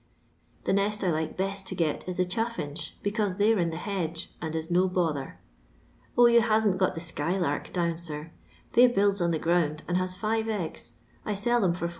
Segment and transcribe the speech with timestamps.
[0.63, 3.77] The nest I like best to get is the chaffinch, because they 're in the
[3.77, 5.37] hedge, and is no bother.
[6.17, 8.31] Oh, yon hasn't got the skylark down, sir;
[8.73, 11.89] they builds on the ground, and has five eggs; I sell them for id.